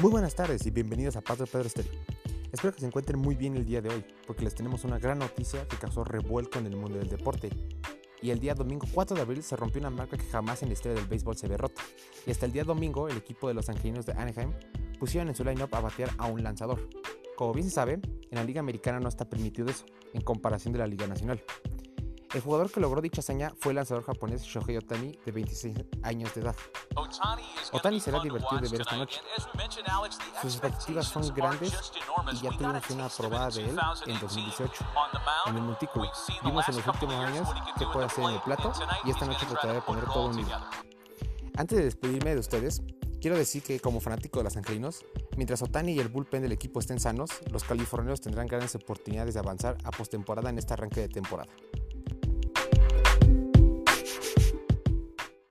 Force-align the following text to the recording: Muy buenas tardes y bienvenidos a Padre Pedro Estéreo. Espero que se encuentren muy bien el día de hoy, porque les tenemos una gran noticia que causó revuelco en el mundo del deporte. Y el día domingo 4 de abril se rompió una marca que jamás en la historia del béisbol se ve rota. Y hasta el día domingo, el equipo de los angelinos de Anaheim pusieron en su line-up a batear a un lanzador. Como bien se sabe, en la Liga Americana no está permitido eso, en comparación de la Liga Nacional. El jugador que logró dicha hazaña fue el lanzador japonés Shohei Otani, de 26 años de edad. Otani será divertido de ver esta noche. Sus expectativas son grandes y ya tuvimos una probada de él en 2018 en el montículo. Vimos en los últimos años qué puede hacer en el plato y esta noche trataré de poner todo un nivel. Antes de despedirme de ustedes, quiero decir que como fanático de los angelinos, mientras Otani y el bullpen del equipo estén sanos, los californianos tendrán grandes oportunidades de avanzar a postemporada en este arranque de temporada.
Muy 0.00 0.10
buenas 0.10 0.34
tardes 0.34 0.66
y 0.66 0.70
bienvenidos 0.72 1.14
a 1.14 1.20
Padre 1.20 1.46
Pedro 1.46 1.68
Estéreo. 1.68 1.92
Espero 2.50 2.74
que 2.74 2.80
se 2.80 2.86
encuentren 2.86 3.16
muy 3.20 3.36
bien 3.36 3.54
el 3.54 3.64
día 3.64 3.80
de 3.80 3.90
hoy, 3.90 4.04
porque 4.26 4.42
les 4.42 4.52
tenemos 4.52 4.82
una 4.82 4.98
gran 4.98 5.20
noticia 5.20 5.68
que 5.68 5.76
causó 5.76 6.02
revuelco 6.02 6.58
en 6.58 6.66
el 6.66 6.76
mundo 6.76 6.98
del 6.98 7.08
deporte. 7.08 7.50
Y 8.20 8.30
el 8.30 8.40
día 8.40 8.54
domingo 8.54 8.88
4 8.92 9.14
de 9.14 9.22
abril 9.22 9.42
se 9.44 9.54
rompió 9.54 9.80
una 9.80 9.90
marca 9.90 10.16
que 10.16 10.24
jamás 10.24 10.62
en 10.62 10.68
la 10.68 10.72
historia 10.72 10.96
del 10.96 11.06
béisbol 11.06 11.36
se 11.36 11.46
ve 11.46 11.56
rota. 11.56 11.80
Y 12.26 12.32
hasta 12.32 12.44
el 12.44 12.52
día 12.52 12.64
domingo, 12.64 13.08
el 13.08 13.16
equipo 13.16 13.46
de 13.46 13.54
los 13.54 13.68
angelinos 13.68 14.04
de 14.04 14.14
Anaheim 14.14 14.52
pusieron 14.98 15.28
en 15.28 15.36
su 15.36 15.44
line-up 15.44 15.72
a 15.72 15.80
batear 15.80 16.10
a 16.18 16.26
un 16.26 16.42
lanzador. 16.42 16.88
Como 17.36 17.52
bien 17.52 17.68
se 17.68 17.74
sabe, 17.74 17.92
en 17.94 18.34
la 18.34 18.42
Liga 18.42 18.58
Americana 18.58 18.98
no 18.98 19.08
está 19.08 19.28
permitido 19.28 19.68
eso, 19.68 19.84
en 20.12 20.22
comparación 20.22 20.72
de 20.72 20.80
la 20.80 20.88
Liga 20.88 21.06
Nacional. 21.06 21.40
El 22.34 22.40
jugador 22.40 22.68
que 22.68 22.80
logró 22.80 23.00
dicha 23.00 23.20
hazaña 23.20 23.52
fue 23.60 23.70
el 23.70 23.76
lanzador 23.76 24.04
japonés 24.04 24.42
Shohei 24.42 24.76
Otani, 24.76 25.16
de 25.24 25.30
26 25.30 25.76
años 26.02 26.34
de 26.34 26.40
edad. 26.40 26.56
Otani 27.70 28.00
será 28.00 28.18
divertido 28.18 28.60
de 28.60 28.68
ver 28.68 28.80
esta 28.80 28.96
noche. 28.96 29.20
Sus 30.42 30.54
expectativas 30.54 31.06
son 31.06 31.32
grandes 31.32 31.92
y 32.32 32.36
ya 32.42 32.50
tuvimos 32.50 32.90
una 32.90 33.08
probada 33.08 33.50
de 33.50 33.70
él 33.70 33.78
en 34.06 34.18
2018 34.18 34.84
en 35.46 35.56
el 35.56 35.62
montículo. 35.62 36.10
Vimos 36.42 36.68
en 36.68 36.76
los 36.76 36.86
últimos 36.88 37.14
años 37.14 37.48
qué 37.78 37.86
puede 37.92 38.06
hacer 38.06 38.24
en 38.24 38.30
el 38.30 38.40
plato 38.40 38.72
y 39.04 39.10
esta 39.10 39.26
noche 39.26 39.46
trataré 39.46 39.74
de 39.74 39.82
poner 39.82 40.04
todo 40.06 40.26
un 40.26 40.36
nivel. 40.36 40.54
Antes 41.56 41.78
de 41.78 41.84
despedirme 41.84 42.34
de 42.34 42.40
ustedes, 42.40 42.82
quiero 43.20 43.36
decir 43.36 43.62
que 43.62 43.78
como 43.78 44.00
fanático 44.00 44.40
de 44.40 44.44
los 44.44 44.56
angelinos, 44.56 45.04
mientras 45.36 45.62
Otani 45.62 45.92
y 45.92 46.00
el 46.00 46.08
bullpen 46.08 46.42
del 46.42 46.50
equipo 46.50 46.80
estén 46.80 46.98
sanos, 46.98 47.30
los 47.52 47.62
californianos 47.62 48.20
tendrán 48.20 48.48
grandes 48.48 48.74
oportunidades 48.74 49.34
de 49.34 49.40
avanzar 49.40 49.76
a 49.84 49.92
postemporada 49.92 50.50
en 50.50 50.58
este 50.58 50.72
arranque 50.72 51.00
de 51.00 51.08
temporada. 51.08 51.52